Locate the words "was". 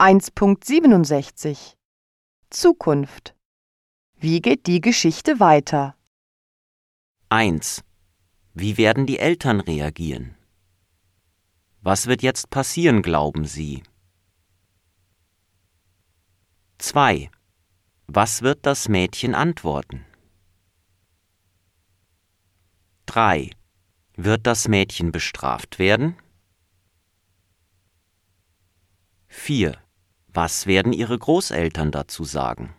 11.82-12.06, 18.06-18.40, 30.32-30.66